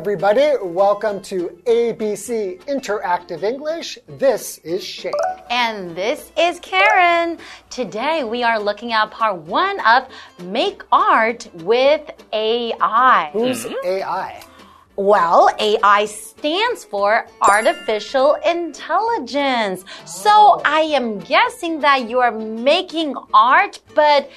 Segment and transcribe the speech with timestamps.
[0.00, 0.52] everybody.
[0.62, 3.98] Welcome to ABC Interactive English.
[4.08, 5.12] This is Shane.
[5.50, 7.36] And this is Karen.
[7.68, 10.08] Today we are looking at part one of
[10.42, 12.00] Make Art with
[12.32, 13.28] AI.
[13.34, 13.86] Who's mm-hmm.
[13.86, 14.42] AI?
[14.96, 19.84] Well, AI stands for Artificial Intelligence.
[20.06, 24.30] So I am guessing that you are making art, but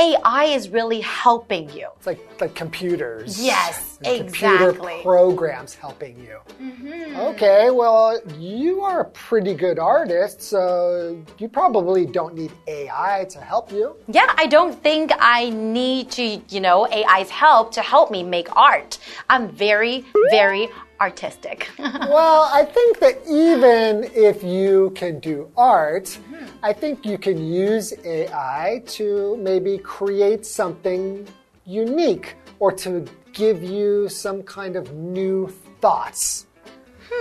[0.00, 1.88] AI is really helping you.
[1.96, 3.42] It's like like computers.
[3.42, 4.70] Yes, exactly.
[4.72, 6.38] Computer programs helping you.
[6.60, 7.16] Mm-hmm.
[7.16, 13.40] Okay, well, you are a pretty good artist, so you probably don't need AI to
[13.40, 13.94] help you.
[14.08, 18.54] Yeah, I don't think I need to, you know, AI's help to help me make
[18.56, 18.98] art.
[19.28, 20.68] I'm very, very
[21.00, 21.68] artistic.
[22.10, 26.46] Well, I think that even if you can do art, mm-hmm.
[26.62, 31.26] I think you can use AI to maybe create something
[31.64, 35.48] unique or to give you some kind of new
[35.80, 36.46] thoughts.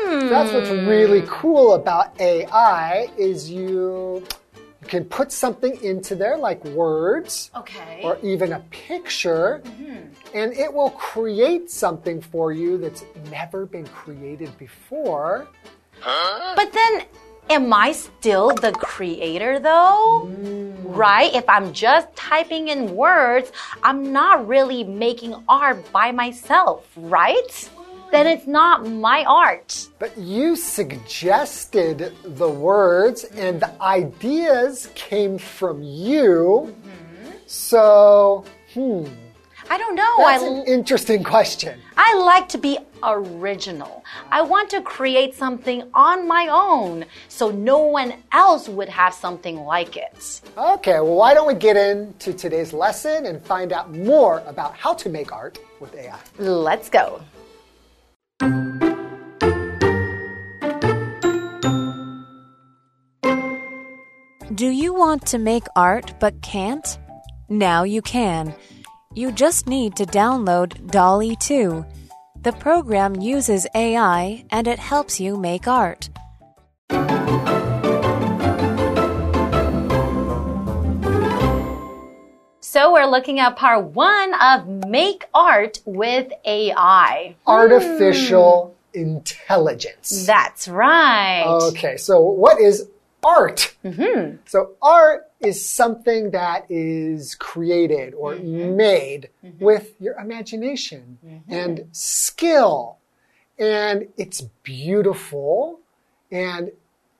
[0.05, 1.27] That's what's really hmm.
[1.27, 4.23] cool about AI is you you
[4.89, 8.01] can put something into there like words okay.
[8.03, 10.09] or even a picture, mm-hmm.
[10.33, 15.47] and it will create something for you that's never been created before.
[16.03, 17.03] But then,
[17.49, 20.27] am I still the creator though?
[20.27, 20.75] Mm.
[20.95, 21.33] Right?
[21.35, 23.51] If I'm just typing in words,
[23.83, 27.69] I'm not really making art by myself, right?
[28.11, 29.88] Then it's not my art.
[30.00, 36.75] But you suggested the words, and the ideas came from you.
[37.45, 39.06] So, hmm,
[39.69, 40.16] I don't know.
[40.17, 41.79] that's I, an interesting question.
[41.95, 44.03] I like to be original.
[44.31, 49.57] I want to create something on my own so no one else would have something
[49.57, 50.41] like it.
[50.57, 54.95] Okay, well, why don't we get into today's lesson and find out more about how
[54.95, 56.19] to make art with AI?
[56.39, 57.22] Let's go.
[64.59, 67.00] Do you want to make art but can't?
[67.47, 68.53] Now you can.
[69.14, 71.86] You just need to download DALL-E 2.
[72.42, 76.09] The program uses AI and it helps you make art.
[82.59, 87.38] So we're looking at part one of Make Art with AI.
[87.47, 90.26] Artificial intelligence.
[90.26, 91.46] That's right.
[91.47, 92.90] Okay, so what is
[93.24, 93.75] art?
[93.84, 94.38] Mm-hmm.
[94.46, 98.75] So, art is something that is created or mm-hmm.
[98.75, 99.63] made mm-hmm.
[99.63, 102.97] with your imagination and skill.
[103.58, 105.79] And it's beautiful
[106.31, 106.72] and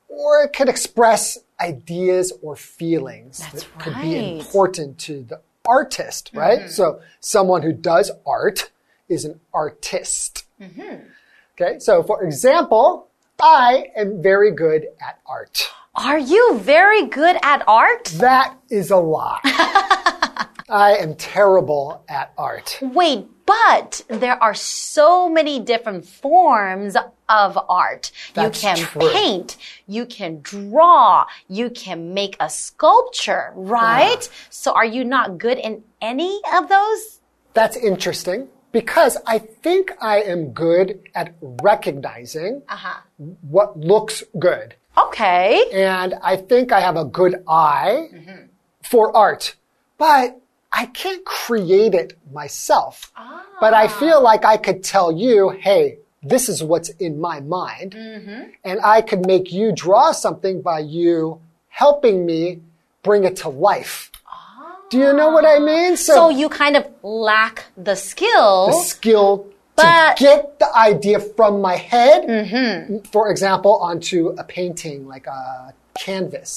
[0.08, 6.32] or it could express ideas or feelings That's that could be important to the artist,
[6.34, 6.70] right?
[6.70, 8.72] So, someone who does art
[9.10, 10.46] is an artist.
[11.60, 13.08] Okay, so for example,
[13.42, 15.70] I am very good at art.
[16.02, 18.06] Are you very good at art?
[18.20, 19.40] That is a lie.
[20.70, 22.78] I am terrible at art.
[22.82, 26.96] Wait, but there are so many different forms
[27.28, 28.12] of art.
[28.34, 29.12] That's you can true.
[29.12, 29.58] paint,
[29.88, 34.30] you can draw, you can make a sculpture, right?
[34.50, 37.20] So are you not good in any of those?
[37.54, 43.02] That's interesting because I think I am good at recognizing Uh-huh.
[43.42, 44.76] what looks good.
[45.06, 45.66] Okay.
[45.74, 48.46] And I think I have a good eye mm-hmm.
[48.84, 49.56] for art,
[49.98, 50.40] but
[50.72, 53.12] I can't create it myself.
[53.60, 54.00] But I ah.
[54.00, 57.96] feel like I could tell you, hey, this is what's in my mind.
[57.96, 58.52] Mm-hmm.
[58.64, 62.62] And I could make you draw something by you helping me
[63.04, 64.12] bring it to life.
[64.90, 65.60] Do you know what I ah.
[65.60, 65.98] mean?
[65.98, 68.68] So you kind of lack the skill.
[68.68, 69.48] the skill
[69.84, 75.74] But- to get the idea from my head, for example, onto a painting like a
[75.98, 76.52] canvas.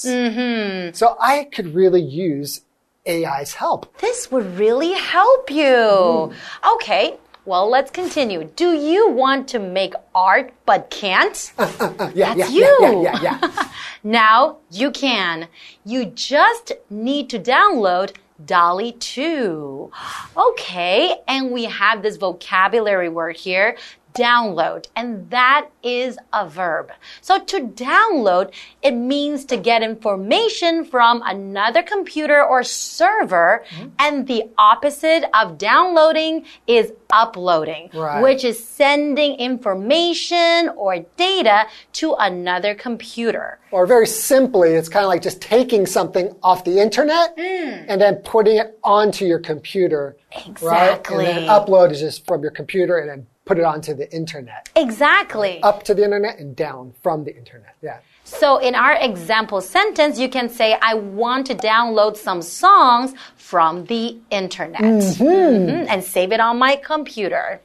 [0.97, 2.61] So I could really use
[3.07, 3.97] AI's help.
[3.99, 6.31] This would really help you.
[6.75, 7.15] Okay.
[7.45, 8.45] Well, let's continue.
[8.55, 11.51] Do you want to make art but can't?
[11.59, 12.77] Uh, yeah, That's yeah, you.
[12.81, 13.69] yeah, yeah, yeah, yeah.
[14.01, 15.49] Now you can.
[15.83, 18.13] You just need to download
[18.43, 19.91] DALL-E 2.
[20.35, 23.77] Okay, and we have this vocabulary word here
[24.13, 26.91] download, and that is a verb.
[27.21, 33.89] So to download, it means to get information from another computer or server, mm-hmm.
[33.99, 38.21] and the opposite of downloading is uploading, Right.
[38.21, 43.59] which is sending information or data to another computer.
[43.71, 47.85] Or very simply, it's kind of like just taking something off the internet hmm.
[47.87, 50.15] and then putting it onto your computer.
[50.33, 50.47] Right?
[50.47, 51.25] Exactly.
[51.25, 54.69] And then upload is just from your computer and then put it onto the internet.
[54.75, 55.61] Exactly.
[55.63, 57.75] Up to the internet and down from the internet.
[57.81, 57.99] Yeah.
[58.23, 63.85] So in our example sentence, you can say, I want to download some songs from
[63.85, 67.59] the internet Mhm, and save it on my computer.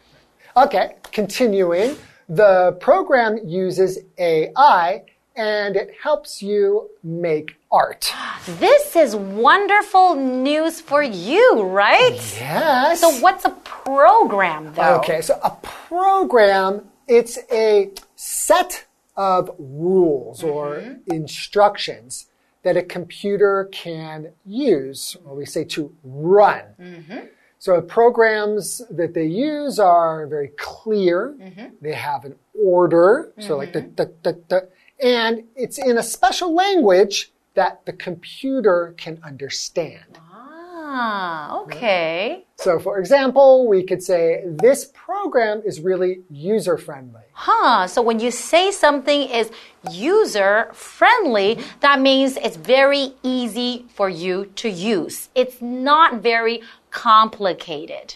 [0.56, 1.96] Okay, continuing.
[2.28, 5.02] The program uses AI
[5.36, 8.12] and it helps you make art.
[8.46, 12.14] This is wonderful news for you, right?
[12.14, 13.00] Yes.
[13.00, 14.98] So what's a program though?
[15.00, 18.86] Okay, so a program, it's a set
[19.16, 21.12] of rules or mm-hmm.
[21.12, 22.26] instructions
[22.62, 26.62] that a computer can use, or we say to run.
[26.80, 27.18] Mm-hmm.
[27.58, 31.34] So programs that they use are very clear.
[31.40, 31.66] Mm-hmm.
[31.80, 34.68] They have an order, so like the, the, the, the,
[35.04, 40.20] and it's in a special language that the computer can understand.
[40.30, 42.46] Ah, okay.
[42.56, 47.26] So for example, we could say this program is really user friendly.
[47.32, 47.88] Huh.
[47.88, 49.50] So when you say something is
[49.90, 55.28] user friendly, that means it's very easy for you to use.
[55.34, 56.62] It's not very
[56.92, 58.14] complicated.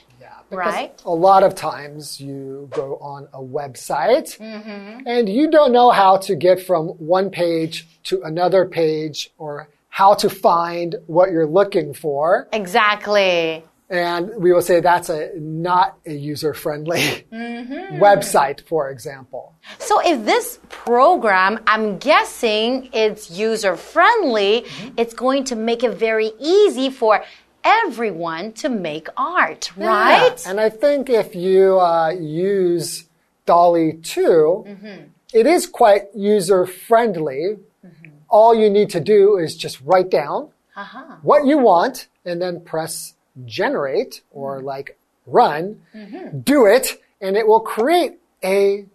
[0.52, 1.02] Because Right.
[1.06, 5.06] A lot of times you go on a website mm-hmm.
[5.06, 10.14] and you don't know how to get from one page to another page or how
[10.14, 12.48] to find what you're looking for.
[12.52, 13.64] Exactly.
[13.88, 18.02] And we will say that's a not a user friendly mm-hmm.
[18.02, 19.54] website, for example.
[19.78, 24.94] So if this program, I'm guessing it's user friendly, mm-hmm.
[24.96, 27.22] it's going to make it very easy for
[27.64, 30.34] everyone to make art, right?
[30.44, 33.04] Yeah, And I think if you uh, use
[33.46, 34.66] DALL-E 2,
[35.32, 37.56] it is quite user friendly.
[38.28, 41.16] All you need to do is just write down Uh-huh.
[41.22, 43.14] what you want and then press
[43.44, 45.80] generate or like run,
[46.44, 48.86] do it, and it will create a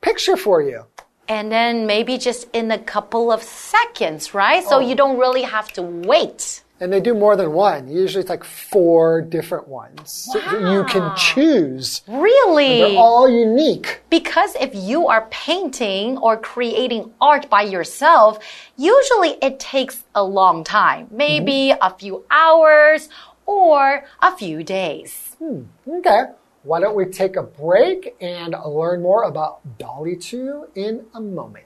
[0.00, 0.84] picture for you.
[1.28, 4.62] And then maybe just in a couple of seconds, right?
[4.64, 6.62] So you don't really have to wait.
[6.84, 7.88] And they do more than one.
[7.88, 10.28] Usually it's like four different ones.
[10.30, 10.38] So
[10.70, 12.02] you can choose.
[12.06, 12.80] Really?
[12.80, 14.02] They're all unique.
[14.10, 18.38] Because if you are painting or creating art by yourself,
[18.76, 21.78] usually it takes a long time, maybe mm-hmm.
[21.80, 23.08] a few hours
[23.46, 25.36] or a few days.
[25.38, 25.62] Hmm.
[25.88, 26.24] Okay.
[26.64, 31.64] Why don't we take a break and learn more about DALL-E 2 in a moment?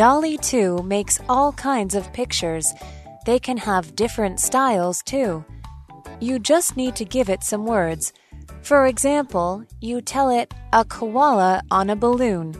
[0.00, 2.72] DALL-E 2 makes all kinds of pictures.
[3.26, 5.44] They can have different styles too.
[6.20, 8.14] You just need to give it some words.
[8.62, 12.54] For example, you tell it a koala on a balloon.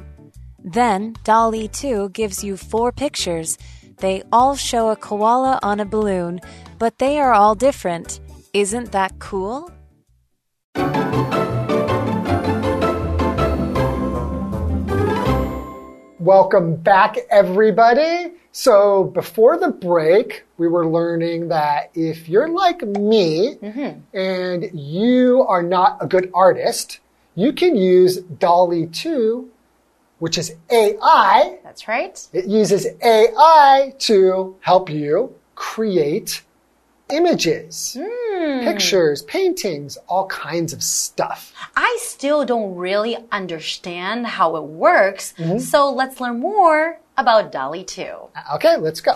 [0.62, 3.56] Then DALL-E 2 gives you four pictures.
[4.00, 6.40] They all show a koala on a balloon,
[6.78, 8.20] but they are all different.
[8.52, 9.70] Isn't that cool?
[16.20, 18.32] Welcome back, everybody.
[18.52, 24.00] So, before the break, we were learning that if you're like me mm-hmm.
[24.14, 27.00] and you are not a good artist,
[27.36, 29.50] you can use DALL-E 2,
[30.18, 31.58] which is AI.
[31.64, 32.22] That's right.
[32.34, 36.42] It uses AI to help you create
[37.12, 38.60] images, hmm.
[38.60, 41.52] pictures, paintings, all kinds of stuff.
[41.76, 45.58] I still don't really understand how it works, mm-hmm.
[45.58, 48.02] so let's learn more about DALL-E 2.
[48.02, 49.14] Uh, okay, let's go.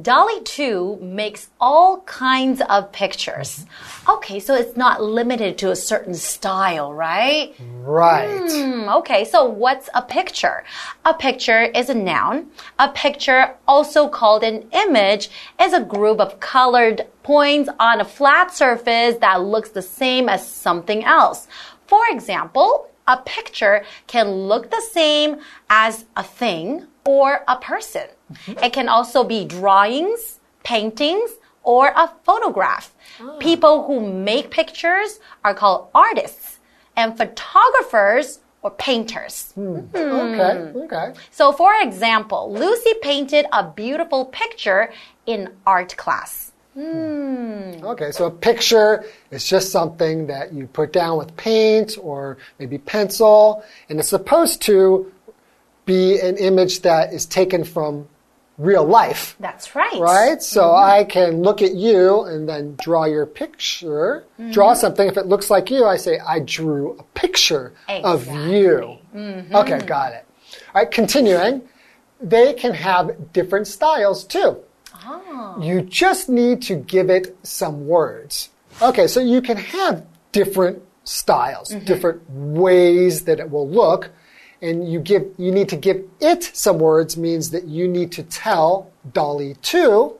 [0.00, 3.66] DALL-E 2 makes all kinds of pictures.
[4.08, 7.54] Okay, so it's not limited to a certain style, right?
[7.82, 8.40] Right.
[8.50, 10.64] Hmm, okay, so what's a picture?
[11.04, 12.46] A picture is a noun.
[12.78, 15.28] A picture, also called an image,
[15.60, 20.46] is a group of colored points on a flat surface that looks the same as
[20.46, 21.46] something else.
[21.86, 28.08] For example, a picture can look the same as a thing or a person.
[28.46, 31.30] It can also be drawings, paintings,
[31.62, 32.94] or a photograph.
[33.20, 33.36] Ah.
[33.38, 36.58] People who make pictures are called artists,
[36.96, 39.52] and photographers or painters.
[39.52, 39.78] Hmm.
[39.78, 39.96] Hmm.
[39.96, 41.12] Okay, okay.
[41.30, 44.92] So, for example, Lucy painted a beautiful picture
[45.26, 46.52] in art class.
[46.74, 47.72] Hmm.
[47.82, 52.78] Okay, so a picture is just something that you put down with paint or maybe
[52.78, 55.12] pencil, and it's supposed to
[55.84, 58.08] be an image that is taken from
[58.62, 59.36] real life.
[59.40, 59.98] That's right.
[59.98, 60.42] Right?
[60.42, 60.90] So mm-hmm.
[60.90, 64.80] I can look at you and then draw your picture, draw mm-hmm.
[64.80, 65.08] something.
[65.08, 68.98] If it looks like you, I say, I drew a picture of you.
[69.14, 69.54] Mm-hmm.
[69.54, 70.26] Okay, got it.
[70.74, 71.62] All right, continuing.
[72.20, 74.58] They can have different styles too.
[75.04, 75.58] Oh.
[75.60, 78.50] You just need to give it some words.
[78.80, 84.10] Okay, so you can have different styles, different ways that it will look,
[84.62, 88.22] and you give you need to give it some words means that you need to
[88.22, 90.16] tell DALL-E 2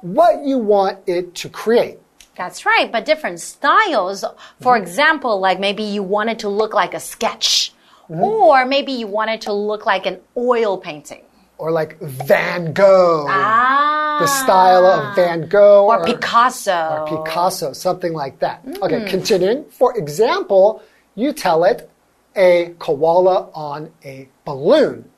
[0.00, 1.98] what you want it to create.
[2.34, 4.24] That's right, but different styles.
[4.60, 4.82] For mm-hmm.
[4.82, 7.72] example, like maybe you want it to look like a sketch,
[8.08, 8.20] mm-hmm.
[8.20, 11.22] or maybe you want it to look like an oil painting.
[11.58, 13.26] Or like Van Gogh.
[13.28, 14.18] Ah.
[14.20, 15.12] The style of ah.
[15.14, 16.72] Van Gogh Or Picasso.
[16.72, 18.64] or Picasso, something like that.
[18.82, 19.06] Okay, mm.
[19.06, 19.64] continuing.
[19.66, 20.82] For example,
[21.14, 21.88] you tell it
[22.36, 25.08] a koala on a balloon.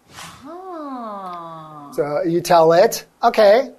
[0.45, 1.91] Ah.
[1.93, 3.71] So you tell it, okay,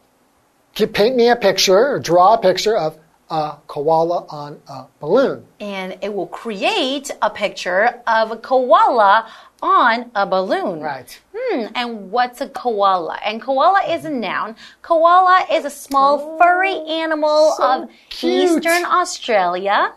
[0.87, 2.97] paint me a picture or draw a picture of
[3.29, 5.45] a koala on a balloon.
[5.59, 9.29] And it will create a picture of a koala
[9.61, 10.79] on a balloon.
[10.81, 11.19] Right.
[11.37, 13.19] Hmm, and what's a koala?
[13.25, 14.55] And koala is a noun.
[14.81, 18.57] Koala is a small furry animal so of cute.
[18.57, 19.93] eastern Australia,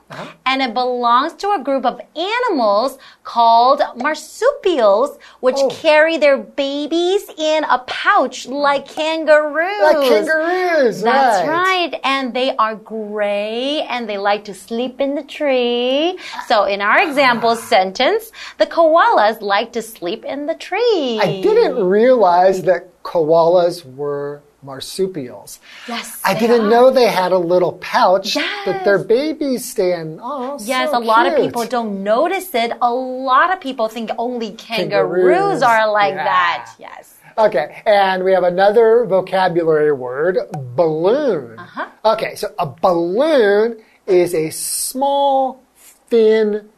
[0.47, 5.69] and it belongs to a group of animals called marsupials, which Oh.
[5.71, 9.81] carry their babies in a pouch like kangaroos.
[9.83, 11.91] Like kangaroos, That's right.
[11.93, 12.01] right.
[12.05, 16.19] And they are gray and they like to sleep in the tree.
[16.47, 21.21] So in our example sentence, the koalas like to sleep in the tree.
[21.23, 25.61] I didn't realize that koalas were marsupials.
[25.87, 26.21] Yes.
[26.25, 26.71] I didn't are.
[26.71, 30.19] know they had a little pouch that their babies stay in.
[30.21, 32.73] Oh, Yes, so a lot of people don't notice it.
[32.83, 36.25] A lot of people think only kangaroos, Kangaroos, are like yeah.
[36.25, 36.75] that.
[36.79, 37.15] Yes.
[37.39, 40.39] Okay, and we have another vocabulary word,
[40.75, 41.57] balloon.
[41.57, 41.87] Uh-huh.
[42.05, 45.63] Okay, so a balloon is a small,
[46.09, 46.69] thin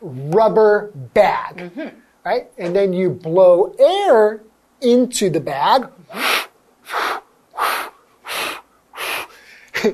[0.00, 1.88] rubber bag, Mm-hmm.
[2.26, 2.50] Right?
[2.58, 4.42] And then you blow air
[4.80, 5.86] into the bag.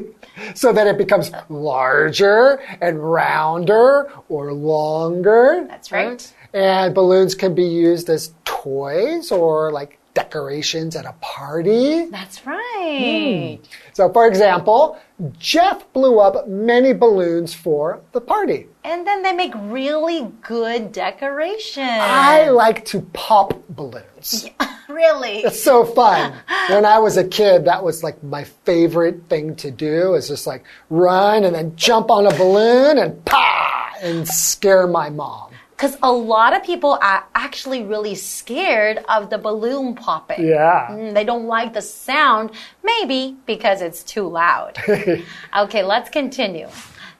[0.54, 5.66] so that it becomes larger and rounder or longer.
[5.68, 6.32] That's right.
[6.54, 12.06] And balloons can be used as toys or like decorations at a party.
[12.06, 13.58] That's right.
[13.60, 13.64] Hmm.
[13.92, 14.98] So, for example,
[15.38, 18.66] Jeff blew up many balloons for the party.
[18.84, 21.86] And then they make really good decorations.
[21.86, 24.46] I like to pop balloons.
[24.88, 25.38] really.
[25.40, 26.34] It's so fun.
[26.68, 30.46] when I was a kid, that was like my favorite thing to do is just
[30.46, 35.51] like run and then jump on a balloon and pa and scare my mom.
[35.82, 40.46] Because a lot of people are actually really scared of the balloon popping.
[40.46, 40.86] Yeah.
[40.92, 42.52] Mm, They don't like the sound,
[42.84, 44.78] maybe because it's too loud.
[45.58, 46.68] okay, let's continue.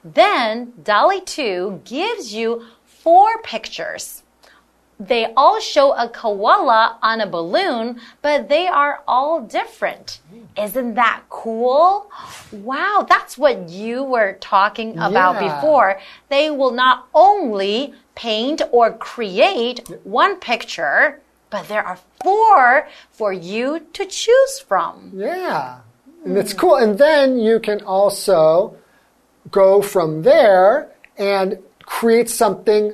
[0.05, 4.23] Then DALL-E 2 gives you four pictures.
[4.97, 10.21] They all show a koala on a balloon, but they are all different.
[10.57, 12.09] Isn't that cool?
[12.53, 15.55] Wow, that's what you were talking about Yeah.
[15.55, 15.99] before.
[16.29, 23.87] They will not only paint or create one picture, but there are four for you
[23.93, 25.11] to choose from.
[25.15, 25.79] Yeah.
[26.25, 26.75] And it's cool.
[26.75, 28.77] And then you can also
[29.51, 32.93] go from there and create something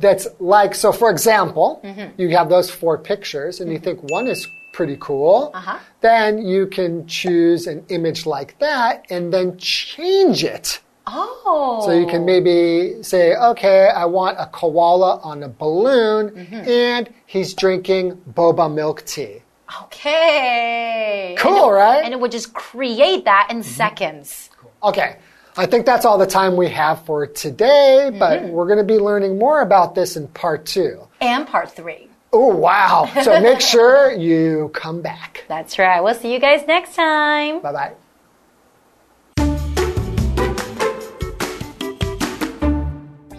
[0.00, 1.80] that's like, so for example,
[2.18, 5.52] you have those four pictures and you think one is pretty cool.
[5.54, 5.78] Uh-huh.
[6.00, 10.80] Then you can choose an image like that and then change it.
[11.06, 11.82] Oh.
[11.84, 17.52] So you can maybe say, okay, I want a koala on a balloon and he's
[17.54, 19.42] drinking boba milk tea.
[19.82, 21.34] Okay.
[21.38, 21.96] Cool, And it- right?
[21.96, 22.04] Mm-hmm.
[22.06, 24.50] And it would just create that in seconds.
[24.82, 25.16] Okay.
[25.56, 28.98] I think that's all the time we have for today, but we're going to be
[28.98, 31.06] learning more about this in part two.
[31.20, 32.08] And part three.
[32.32, 33.08] Oh, wow.
[33.22, 35.44] So make sure you come back.
[35.46, 36.00] That's right.
[36.02, 37.60] We'll see you guys next time.
[37.60, 37.92] Bye bye.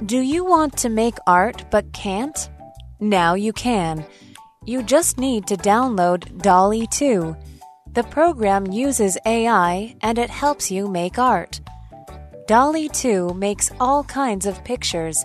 [0.05, 2.50] Do you want to make art but can't?
[3.00, 4.05] Now you can.
[4.63, 7.35] You just need to download DALL-E 2.
[7.93, 11.59] The program uses AI and it helps you make art.
[12.45, 15.24] DALL-E 2 makes all kinds of pictures.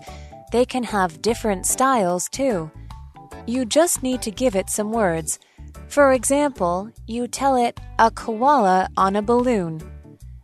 [0.51, 2.71] They can have different styles too.
[3.47, 5.39] You just need to give it some words.
[5.89, 9.83] For example, you tell it a koala on a balloon.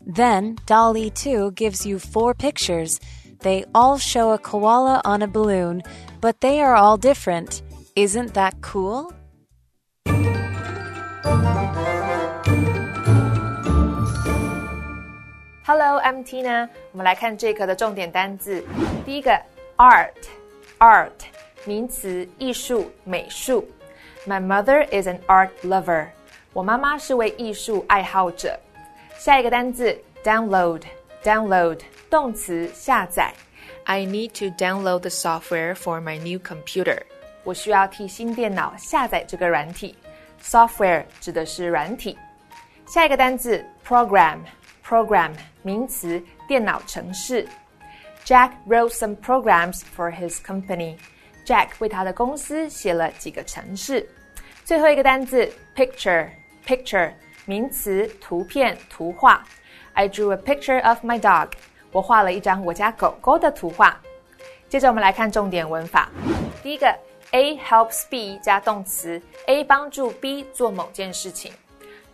[0.04, 3.00] Then DALL-E 2 gives you four pictures.
[3.41, 5.81] They all show a koala on a balloon,
[6.21, 7.61] but they are all different.
[7.95, 9.13] Isn't that cool?
[15.63, 16.69] Hello, I'm Tina。
[16.91, 18.63] 我们来看这课的重点单字。
[19.05, 19.31] 第一个，
[19.77, 21.11] art，art，
[21.65, 23.65] 名词，艺术、美术。
[24.27, 26.07] My mother is an art lover。
[26.53, 28.59] 我妈妈是位艺术爱好者。
[29.17, 29.97] 下一个单字
[31.25, 33.33] download，download 动词下载。
[33.85, 37.01] I need to download the software for my new computer。
[37.43, 39.95] 我需要替新电脑下载这个软体。
[40.43, 42.17] Software 指的是软体。
[42.87, 47.47] 下一个单字 program，program 名词电脑程式。
[48.25, 54.07] Jack wrote some programs for his company。Jack 为他的公司写了几个程式。
[54.63, 57.11] 最后一个单字 picture，picture
[57.45, 59.43] 名词图片图画。
[59.96, 61.48] I drew a picture of my dog。
[61.90, 63.98] 我画了一张我家狗狗的图画。
[64.68, 66.10] 接着我们来看重点文法。
[66.62, 66.94] 第一个
[67.30, 71.52] A helps B 加动词，A 帮助 B 做某件事情。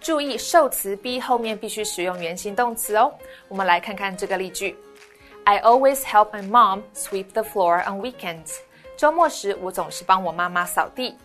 [0.00, 3.12] 注意受词 B 后面必须使用原形动词哦。
[3.48, 4.76] 我们来看看这个例句
[5.44, 8.58] ：I always help my mom sweep the floor on weekends。
[8.96, 11.16] 周末时我总是帮我妈妈扫地。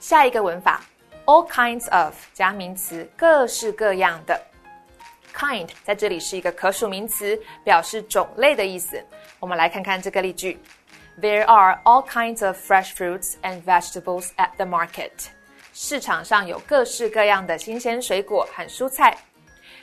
[0.00, 0.82] 下一个文法
[1.26, 4.40] ，all kinds of 加名词，各式各样的。
[5.36, 9.04] Kind 在这里是一个可数名词，表示种类的意思。
[9.38, 10.58] 我们来看看这个例句
[11.20, 15.10] ：There are all kinds of fresh fruits and vegetables at the market。
[15.74, 19.14] 市场上有各式各样的新鲜水果和蔬菜。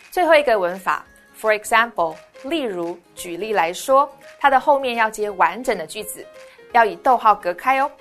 [0.10, 1.06] 最后一个文法
[1.40, 6.26] ，for example，例如，举例来说，它的后面要接完整的句子，
[6.72, 7.92] 要以逗号隔开哦。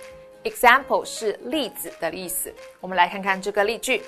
[0.44, 2.52] Example 是例子的意思。
[2.80, 4.02] 我们来看看这个例句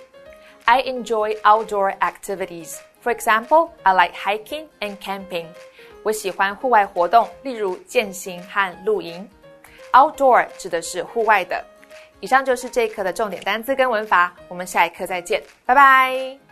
[0.65, 2.77] ：I enjoy outdoor activities。
[3.03, 5.47] For example, I like hiking and camping.
[6.03, 9.29] 我喜欢户外活动，例如健行和露营。
[9.93, 11.65] Outdoor 指的是户外的。
[12.21, 16.44] 以上就是这一课的重点单词跟文法，我们下一课再见，拜拜。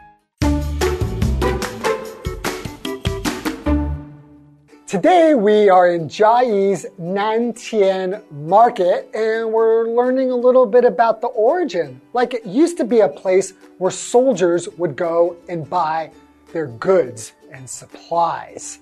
[4.92, 11.28] Today we are in Jiayi's Nantian Market and we're learning a little bit about the
[11.28, 11.98] origin.
[12.12, 16.11] Like it used to be a place where soldiers would go and buy
[16.52, 18.81] their goods and supplies.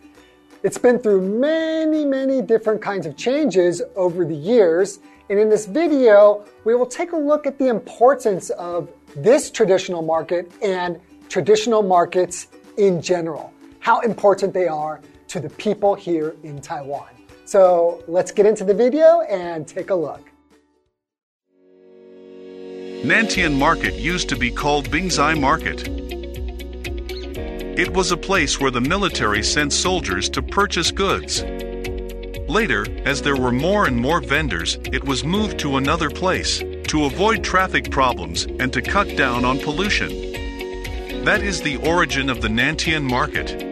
[0.65, 4.99] It's been through many, many different kinds of changes over the years.
[5.29, 10.03] And in this video, we will take a look at the importance of this traditional
[10.03, 16.61] market and traditional markets in general, how important they are to the people here in
[16.61, 17.09] Taiwan.
[17.45, 20.31] So let's get into the video and take a look.
[23.03, 25.89] Nantian Market used to be called Bingzai Market.
[27.79, 31.43] It was a place where the military sent soldiers to purchase goods.
[32.49, 37.05] Later, as there were more and more vendors, it was moved to another place to
[37.05, 40.11] avoid traffic problems and to cut down on pollution.
[41.25, 43.70] That is the origin of the Nantian market.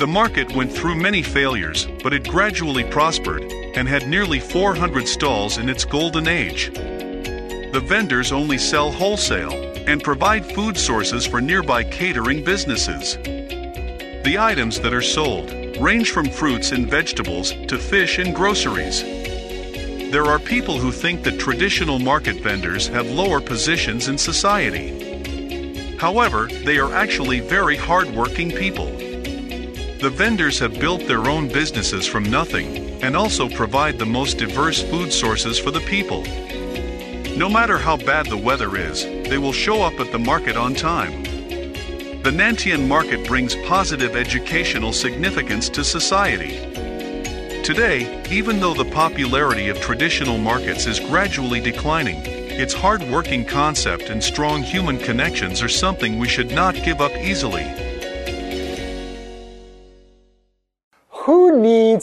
[0.00, 3.42] The market went through many failures, but it gradually prospered
[3.74, 6.72] and had nearly 400 stalls in its golden age.
[6.72, 9.52] The vendors only sell wholesale
[9.86, 13.16] and provide food sources for nearby catering businesses.
[14.24, 19.02] The items that are sold range from fruits and vegetables to fish and groceries.
[19.02, 25.98] There are people who think that traditional market vendors have lower positions in society.
[25.98, 29.09] However, they are actually very hardworking people.
[30.00, 34.82] The vendors have built their own businesses from nothing and also provide the most diverse
[34.82, 36.22] food sources for the people.
[37.36, 40.74] No matter how bad the weather is, they will show up at the market on
[40.74, 41.22] time.
[42.22, 46.56] The Nantian market brings positive educational significance to society.
[47.62, 54.24] Today, even though the popularity of traditional markets is gradually declining, its hard-working concept and
[54.24, 57.89] strong human connections are something we should not give up easily.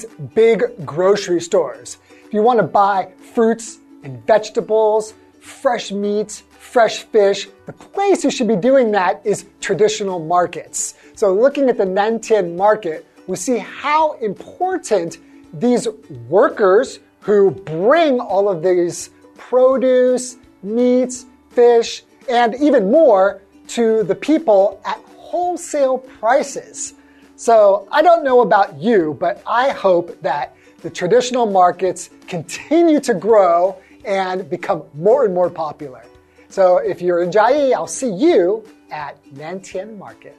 [0.03, 1.97] Needs big grocery stores?
[2.25, 8.31] If you want to buy fruits and vegetables, fresh meats, fresh fish, the place you
[8.31, 10.95] should be doing that is traditional markets.
[11.15, 15.17] So, looking at the Nantian market, we see how important
[15.53, 15.87] these
[16.29, 24.81] workers who bring all of these produce, meats, fish, and even more to the people
[24.85, 26.93] at wholesale prices.
[27.37, 33.13] So, I don't know about you, but I hope that the traditional markets continue to
[33.13, 36.03] grow and become more and more popular.
[36.49, 40.35] So if you're in Jiayi, I'll see you at Nantian Market.